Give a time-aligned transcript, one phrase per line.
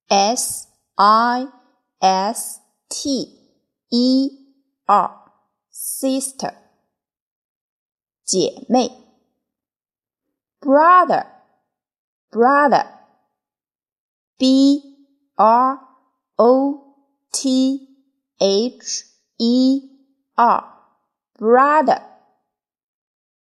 [0.09, 1.49] s i
[2.01, 3.29] s t
[3.91, 4.31] e
[4.87, 5.33] r,
[5.71, 6.55] sister,
[8.25, 9.06] 姐妹。
[10.68, 11.26] Brother,
[12.30, 12.86] brother,
[14.38, 14.82] b
[15.38, 15.80] r
[16.36, 16.96] o
[17.32, 17.88] t
[18.38, 19.06] h
[19.38, 19.82] e
[20.36, 20.64] r,
[21.40, 22.02] brother,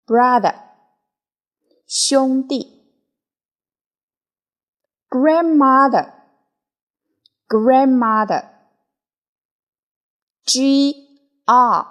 [0.08, 0.56] brother,
[1.86, 2.74] 兄弟。
[5.10, 6.14] grandmother,
[7.50, 8.44] grandmother,
[10.46, 10.96] g
[11.46, 11.88] r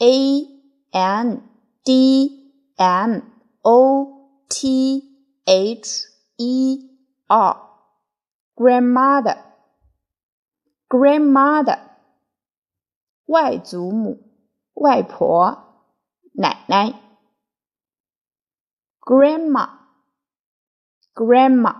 [0.00, 0.46] a
[0.90, 1.42] n
[1.84, 3.22] d m
[3.62, 4.19] o
[4.50, 5.04] T
[5.46, 6.90] H E
[7.28, 7.56] R
[8.56, 9.38] grandmother
[10.88, 11.78] grandmother
[13.26, 14.18] 外祖母
[14.74, 15.86] 外婆
[16.32, 17.00] 奶奶
[19.00, 19.68] grandma
[21.14, 21.76] grandma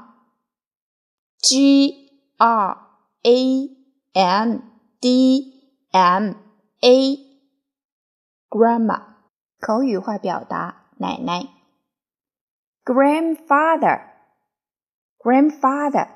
[1.39, 2.79] G R
[3.25, 3.69] A
[4.13, 4.63] N
[5.01, 6.35] D M
[6.81, 7.19] A
[8.49, 9.03] grandma
[9.59, 11.60] 口语化表达奶奶。
[12.90, 14.02] grandfather,
[15.20, 16.08] grandfather,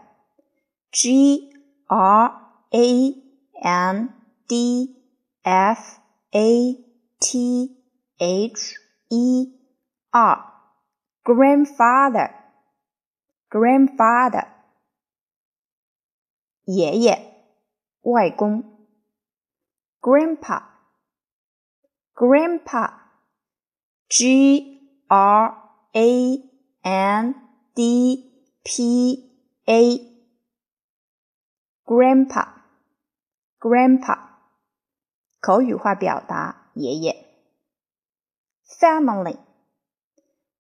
[0.92, 1.52] G
[1.90, 2.32] R
[2.74, 3.14] A
[3.64, 4.14] N
[4.48, 4.96] D
[5.44, 6.00] F
[6.34, 6.76] A
[7.20, 7.78] T
[8.20, 8.76] H
[9.10, 9.48] E
[10.12, 10.46] R,
[11.24, 12.32] grandfather,
[13.50, 14.48] grandfather,
[16.66, 17.44] 爷爷，
[18.02, 18.64] 外公，
[20.02, 20.64] grandpa,
[22.14, 22.94] grandpa,
[24.08, 25.56] G R
[25.94, 26.50] A
[26.85, 27.35] N
[27.75, 28.31] D
[28.63, 29.33] P
[29.65, 29.99] A
[31.87, 32.47] grandpa
[33.59, 34.19] grandpa
[35.41, 37.27] 口语化表达爷爷
[38.67, 39.39] family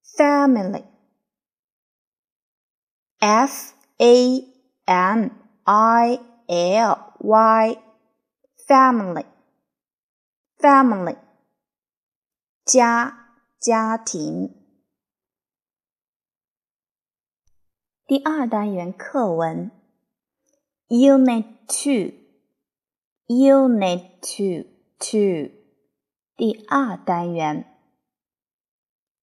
[0.03, 0.85] family
[3.19, 4.55] F A
[4.87, 5.29] M
[5.65, 7.79] I L Y
[8.67, 9.27] family
[10.59, 11.19] family
[12.65, 13.29] 家
[13.61, 14.64] 家庭
[18.08, 19.70] 第二单元课文，
[20.88, 21.46] Unit
[23.28, 24.66] Two，Unit Two
[24.98, 25.52] Two，
[26.36, 27.66] 第二单元。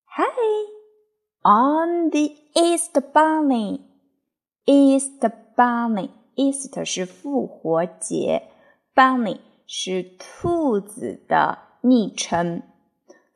[0.04, 8.48] Hi，on the East Bunny，East Bunny，East 是复活节，
[8.94, 12.62] Bunny 是兔子的昵称，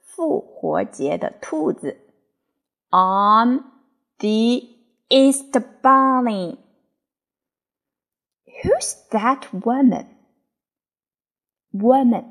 [0.00, 1.98] 复活节的兔子。
[2.90, 3.64] On
[4.18, 4.68] the
[5.10, 6.58] is the bunny.
[8.62, 10.06] Who's that woman?
[11.72, 12.24] Woman，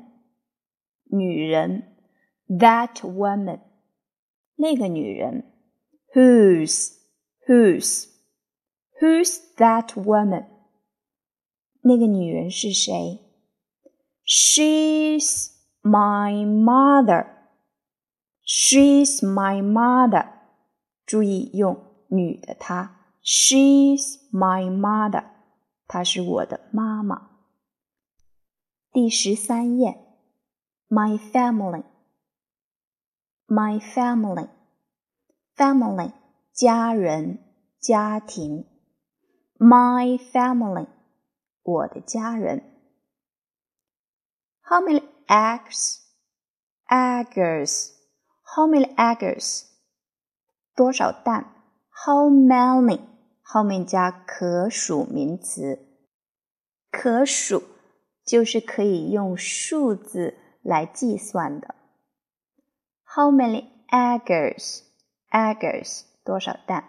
[1.10, 1.86] 女人。
[2.48, 3.60] That woman，
[4.56, 5.44] 那个女人。
[6.14, 6.96] Who's
[7.46, 8.08] who's
[9.00, 10.46] who's that woman？
[11.82, 13.20] 那个女人是谁？
[14.26, 15.52] She's
[15.82, 17.26] my mother.
[18.44, 20.28] She's my mother.
[21.06, 21.80] 注意用
[22.14, 25.24] 女的她，She's my mother，
[25.86, 27.28] 她是我的妈妈。
[28.92, 29.98] 第十三页，
[30.88, 31.80] My family，My
[33.80, 36.12] family，family
[36.52, 37.38] 家人
[37.78, 38.66] 家庭，
[39.58, 40.88] My family
[41.62, 42.64] 我的家人。
[44.62, 46.00] How many eggs?
[46.88, 47.92] Eggs.
[48.42, 49.66] How many eggs?
[50.74, 51.53] 多少蛋
[51.94, 53.00] ？How many？
[53.42, 55.86] 后面加可数名词。
[56.90, 57.62] 可数
[58.24, 61.74] 就是可以用数字来计算的。
[63.04, 64.82] How many eggs?
[65.30, 66.84] Eggs 多少蛋？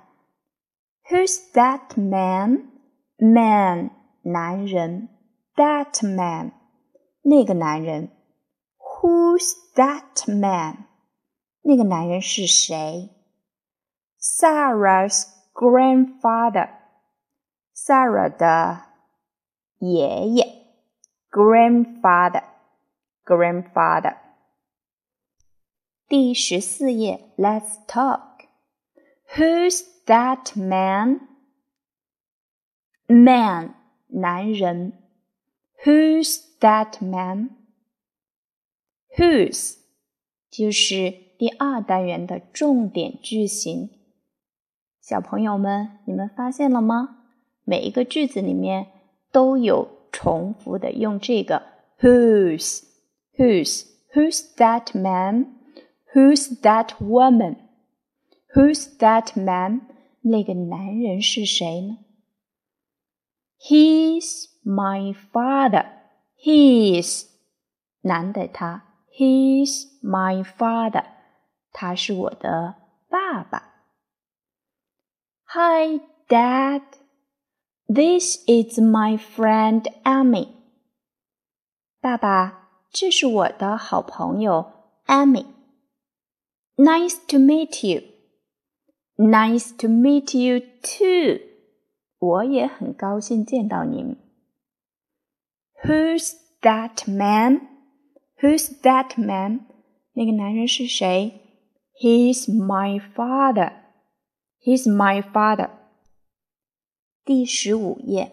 [1.10, 2.68] Who's that man?
[3.18, 3.92] Man
[4.24, 5.10] 男人。
[5.56, 6.54] That man
[7.22, 8.10] 那个男人。
[8.78, 10.86] Who's that man?
[11.64, 13.10] 那个男人是谁
[14.26, 16.70] ？Sarah's grandfather.
[17.74, 18.86] Sarah 的
[19.80, 20.46] 爷爷，
[21.32, 22.44] grandfather,
[23.26, 24.18] grandfather。
[26.08, 28.48] 第十四页，Let's talk.
[29.36, 31.22] Who's that man?
[33.08, 33.74] Man，
[34.08, 34.94] 男人。
[35.84, 37.52] Who's that man?
[39.18, 39.78] Whose
[40.50, 43.90] 就是第二单元的重点句型。
[45.07, 47.19] 小朋友们，你们发现了吗？
[47.63, 48.89] 每一个句子里面
[49.31, 51.63] 都有重复的用这个
[52.01, 52.83] whose
[53.37, 55.47] whose who's that man
[56.13, 57.55] who's that woman
[58.53, 59.83] who's that man
[60.23, 61.99] 那个男人是谁呢
[63.61, 65.87] ？He's my father.
[66.37, 67.27] He's
[68.01, 68.83] 男的他
[69.17, 71.05] ，He's my father.
[71.71, 72.75] 他是我的
[73.09, 73.76] 爸爸。
[75.54, 76.00] Hi,
[76.30, 76.82] Dad.
[77.88, 80.48] This is my friend Amy.
[82.00, 84.72] 爸爸，这是我的好朋友
[85.08, 88.04] Amy。Nice to meet you.
[89.18, 91.42] Nice to meet you too.
[92.18, 94.18] 我也很高兴见到您。
[95.84, 97.68] Who's that man?
[98.40, 99.66] Who's that man?
[100.14, 101.42] 那个男人是谁？
[102.02, 103.74] He's my father.
[104.66, 105.70] He's my father.
[107.24, 108.32] 第十五页，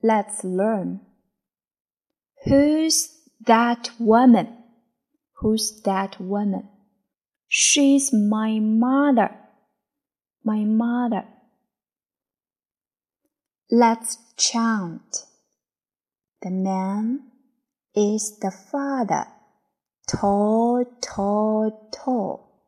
[0.00, 1.00] Let's learn.
[2.44, 3.08] Who's
[3.44, 4.48] that woman?
[5.40, 6.68] Who's that woman?
[7.48, 9.30] She's my mother.
[10.42, 11.24] My mother.
[13.70, 15.26] Let's chant.
[16.40, 17.30] The man
[17.94, 19.26] is the father.
[20.08, 22.64] Tall, tall, tall.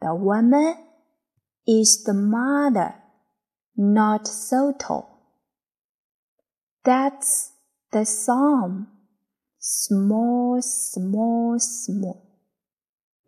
[0.00, 0.76] The woman
[1.66, 2.94] is the mother
[3.76, 5.08] not so tall.
[6.84, 7.52] That's
[7.92, 8.86] the song.
[9.58, 12.24] Small, small, small.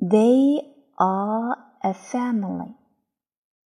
[0.00, 0.60] They
[0.98, 2.74] are a family,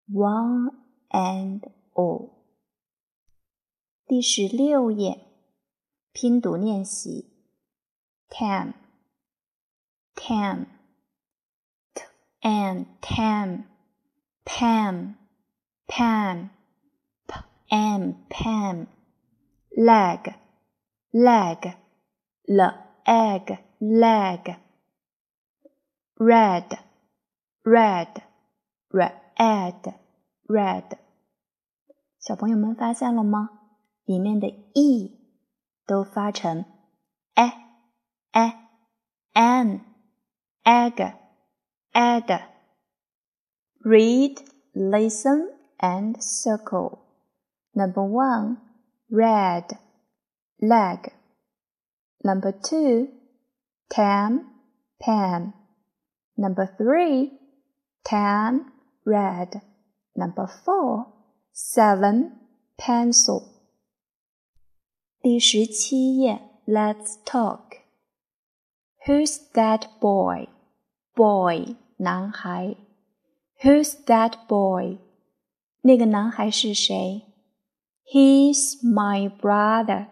[0.07, 0.69] one
[1.12, 1.63] and
[1.95, 2.45] all.
[4.06, 5.25] 第十六页，
[6.12, 7.30] 拼读练习。
[8.30, 8.74] tam,
[10.16, 10.68] tam,
[11.94, 12.04] t
[12.42, 13.66] and tam,
[14.45, 15.16] pam,
[15.88, 16.50] pam
[17.71, 18.88] am pam
[19.77, 20.33] leg
[21.12, 21.62] leg
[22.48, 22.60] l
[23.06, 24.56] egg leg
[26.18, 26.80] red
[27.63, 28.21] red
[28.92, 29.94] red
[30.48, 30.98] red
[32.19, 33.50] 小朋友们发现了吗？
[34.06, 35.18] 里面的 e
[35.86, 36.66] 都发成
[37.36, 37.45] e
[38.31, 38.54] e
[39.33, 39.81] an
[40.63, 41.13] egg
[41.94, 42.52] egg
[43.83, 44.42] read
[44.73, 45.49] listen
[45.80, 46.99] and circle
[47.76, 48.57] Number one,
[49.09, 49.78] red,
[50.59, 51.14] leg.
[52.23, 53.07] Number two,
[53.90, 54.45] tan,
[54.99, 55.54] pan.
[56.35, 57.31] Number three,
[58.04, 58.66] tan,
[59.06, 59.61] red.
[60.16, 61.07] Number four,
[61.54, 62.31] seven,
[62.78, 63.44] pencil.
[65.21, 67.78] 第十七页，Let's talk.
[69.06, 70.47] Who's that boy?
[71.14, 72.76] Boy, 男孩。
[73.64, 74.99] Who's that boy?
[75.81, 77.23] 那个男孩是谁？
[78.06, 80.07] He's my brother.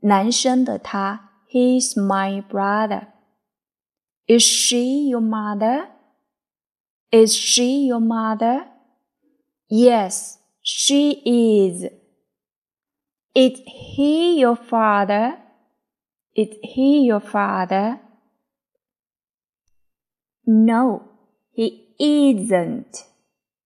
[0.00, 3.08] 男生的他，He's my brother.
[4.26, 5.90] Is she your mother?
[7.10, 8.68] Is she your mother?
[9.68, 11.90] Yes, she is.
[13.34, 15.38] Is he your father?
[16.34, 18.00] Is he your father?
[20.44, 21.07] No,
[21.58, 23.04] he isn't.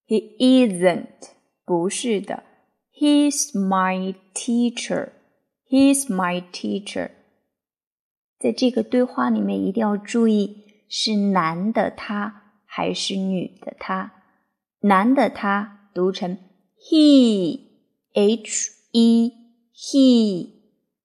[0.07, 1.33] He isn't.
[1.65, 2.45] 不是的。
[2.93, 5.11] He's my teacher.
[5.69, 7.11] He's my teacher.
[8.39, 14.13] 在这个对话里面，一定要注意是男的他还是女的她。
[14.81, 16.39] 男的他读成
[16.89, 19.33] he，h e
[19.75, 20.49] he；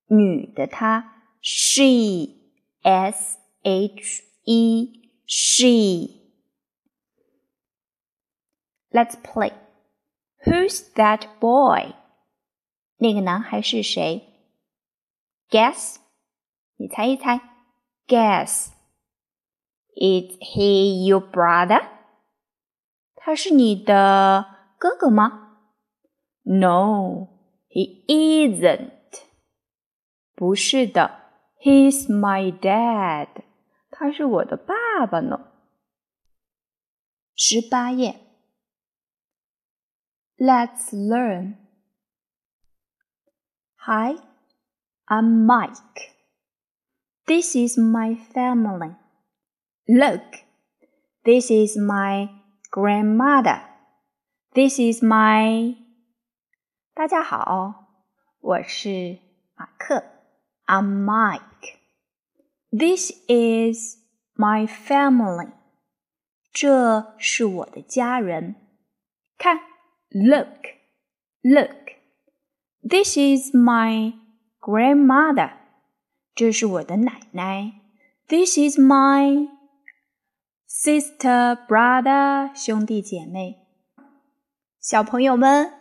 [0.08, 4.92] 女的她 she，s h e
[5.26, 6.24] she。
[8.92, 9.54] Let's play.
[10.46, 11.96] Who's that boy?
[12.98, 14.30] 那个男孩是谁？
[15.50, 15.98] Guess.
[16.78, 17.40] 你猜一猜。
[18.08, 18.70] Guess.
[19.96, 21.88] Is he your brother?
[23.16, 24.46] 他是你的
[24.78, 25.58] 哥哥吗？
[26.44, 27.30] No,
[27.70, 28.92] he isn't.
[30.36, 31.20] 不是的，
[31.62, 33.30] He's my dad.
[33.90, 35.52] 他是我的爸爸呢。
[37.36, 38.20] 十八页。
[40.40, 41.58] Let's learn.
[43.86, 44.16] Hi,
[45.08, 46.12] I'm Mike.
[47.28, 48.96] This is my family.
[49.88, 50.44] Look,
[51.24, 52.30] this is my
[52.72, 53.62] grandmother.
[54.54, 55.76] This is my
[56.94, 57.88] 大家好，
[58.40, 59.20] 我是
[59.56, 60.04] 马克。
[60.66, 61.78] I'm Mike.
[62.72, 63.98] This is
[64.36, 65.52] my family.
[66.52, 68.56] 这是我的家人。
[69.38, 69.67] 看。
[70.10, 70.68] Look,
[71.42, 71.94] look.
[72.82, 74.14] This is my
[74.60, 75.54] grandmother.
[76.36, 77.82] 这是我的奶奶。
[78.28, 79.50] This is my
[80.70, 82.56] sister, brother.
[82.56, 83.66] 兄弟姐妹。
[84.80, 85.74] 小朋友们，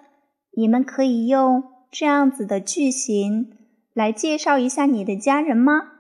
[0.53, 3.59] 你们可以用这样子的句型
[3.93, 5.93] 来介绍一下你的家人吗？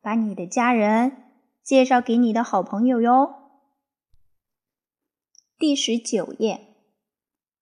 [0.00, 1.24] 把你的家人
[1.62, 3.34] 介绍给你的好朋友哟。
[5.58, 6.71] 第十九页。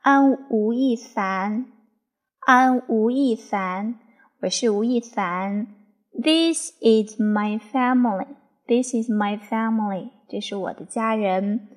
[0.03, 1.67] 安吴亦凡，
[2.41, 3.99] 安吴亦凡，
[4.41, 5.67] 我是吴亦凡。
[6.13, 8.37] This is my family.
[8.67, 10.11] This is my family.
[10.29, 11.69] 这是我的家人。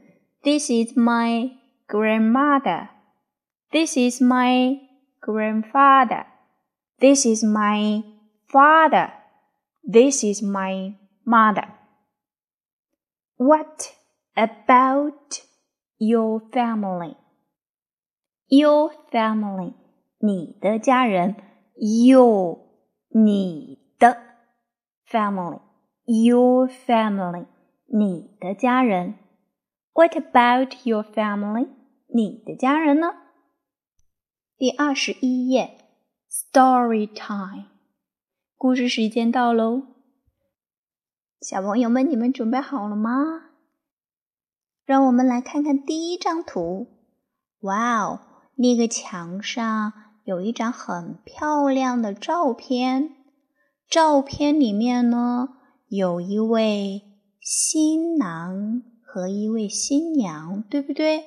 [0.42, 1.52] This is my
[1.88, 2.90] grandmother.
[3.72, 4.80] This is my
[5.22, 6.26] grandfather.
[7.00, 8.04] This is my
[8.48, 9.12] father.
[9.84, 11.68] This is my mother.
[13.38, 13.94] What
[14.36, 15.42] about
[15.98, 17.16] your family?
[18.57, 19.75] Your family，
[20.19, 21.35] 你的家人。
[21.77, 22.59] Your，
[23.09, 24.17] 你的
[25.09, 27.47] family，Your family，
[27.87, 29.15] 你的家人。
[29.93, 31.69] What about your family？
[32.07, 33.09] 你的家人呢？
[34.57, 35.79] 第二十一页
[36.31, 37.65] ，Story time，
[38.57, 39.83] 故事时间到喽。
[41.41, 43.51] 小朋友们，你们准备好了吗？
[44.85, 46.87] 让我们来看看第一张图。
[47.61, 48.21] 哇哦！
[48.57, 49.93] 那个墙上
[50.25, 53.15] 有一张很漂亮的照片，
[53.89, 55.49] 照片里面呢
[55.89, 57.03] 有一位
[57.41, 61.25] 新郎和一位新娘，对不对？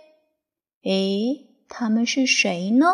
[0.84, 2.86] 诶，他们是谁呢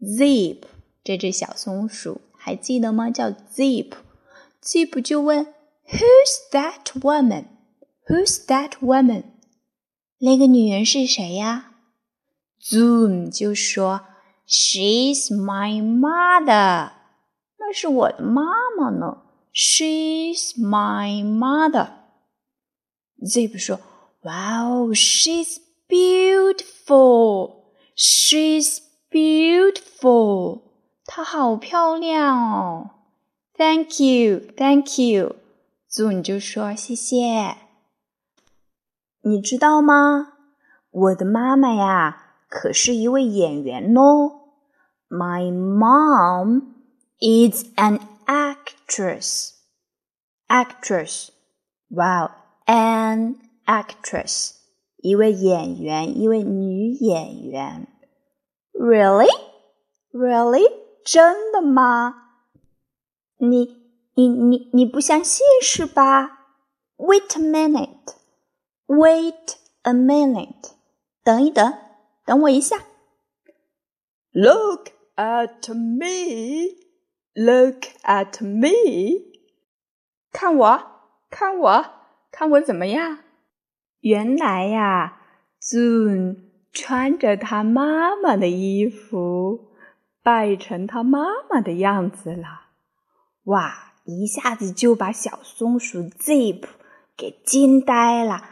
[0.00, 0.62] ？Zip
[1.02, 3.10] 这只小松鼠还记得吗？
[3.10, 5.46] 叫 Zip，Zip 就问
[5.86, 9.24] ：Who's that woman？Who's that woman？
[10.18, 11.67] 那个女人是谁呀
[12.68, 14.02] ？Zoom 就说
[14.46, 16.92] ：“She's my mother，
[17.58, 18.42] 那是我的妈
[18.76, 19.22] 妈呢。
[19.54, 21.88] ”She's my mother。
[23.22, 23.80] Zip 说
[24.20, 25.56] ：“Wow, she's
[25.88, 27.62] beautiful.
[27.96, 28.78] She's
[29.10, 30.60] beautiful.
[31.06, 32.90] 她好漂亮哦。
[33.56, 35.36] ”Thank you, thank you。
[35.90, 37.56] Zoom 就说：“谢谢。”
[39.22, 40.34] 你知道吗？
[40.90, 42.27] 我的妈妈呀。
[42.48, 44.32] 可是一位演员哦。
[45.08, 46.74] My mom
[47.20, 49.52] is an actress.
[50.48, 51.28] Actress.
[51.88, 52.30] Wow,
[52.66, 53.36] an
[53.66, 54.52] actress.
[54.98, 57.86] 一位演员，一位女演员。
[58.72, 59.30] Really?
[60.12, 60.70] Really?
[61.04, 62.14] 真的吗？
[63.38, 63.76] 你
[64.14, 66.48] 你你你不相信是吧
[66.96, 68.14] ？Wait a minute.
[68.86, 70.72] Wait a minute.
[71.22, 71.72] 等一等。
[72.28, 72.76] 等我一下。
[74.32, 76.76] Look at me,
[77.32, 78.68] look at me，
[80.30, 80.82] 看我，
[81.30, 81.86] 看我，
[82.30, 83.20] 看我怎么样？
[84.00, 85.22] 原来呀
[85.62, 86.36] ，June
[86.70, 89.70] 穿着他妈妈的衣服，
[90.22, 92.66] 扮成他妈妈的样子了。
[93.44, 96.64] 哇，一下子就把小松鼠 Zip
[97.16, 98.50] 给惊呆了。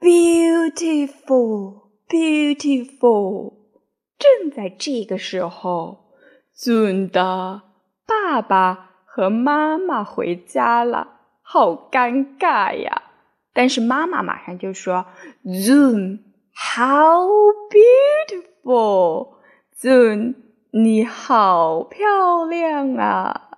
[0.00, 1.81] Beautiful。
[2.12, 3.54] Beautiful！
[4.18, 6.12] 正在这个时候
[6.54, 7.62] ，Zoom 的
[8.06, 13.04] 爸爸和妈妈回家了，好尴尬呀！
[13.54, 15.06] 但是妈妈马上就说
[15.42, 17.30] ：“Zoom，how
[18.62, 20.34] beautiful！Zoom，
[20.70, 23.48] 你好漂亮啊！”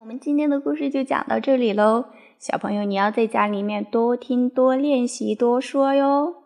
[0.00, 2.10] 我们今天的故事就讲到这里喽。
[2.46, 6.43] 小朋友，你要在家里面多听、多练习、多说哟。